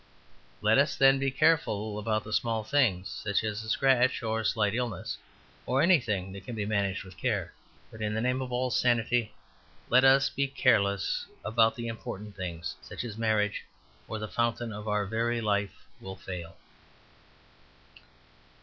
Let 0.63 0.79
us, 0.79 0.95
then, 0.95 1.19
be 1.19 1.29
careful 1.29 1.99
about 1.99 2.23
the 2.23 2.33
small 2.33 2.63
things, 2.63 3.07
such 3.07 3.43
as 3.43 3.63
a 3.63 3.69
scratch 3.69 4.23
or 4.23 4.39
a 4.39 4.43
slight 4.45 4.73
illness, 4.73 5.15
or 5.67 5.83
anything 5.83 6.31
that 6.31 6.43
can 6.43 6.55
be 6.55 6.65
managed 6.65 7.03
with 7.03 7.17
care. 7.17 7.53
But 7.91 8.01
in 8.01 8.15
the 8.15 8.19
name 8.19 8.41
of 8.41 8.51
all 8.51 8.71
sanity, 8.71 9.31
let 9.89 10.03
us 10.03 10.27
be 10.27 10.47
careless 10.47 11.27
about 11.45 11.75
the 11.75 11.85
important 11.87 12.35
things, 12.35 12.73
such 12.81 13.03
as 13.03 13.15
marriage, 13.15 13.63
or 14.07 14.17
the 14.17 14.27
fountain 14.27 14.73
of 14.73 14.87
our 14.87 15.05
very 15.05 15.39
life 15.39 15.85
will 15.99 16.15
fail. 16.15 16.57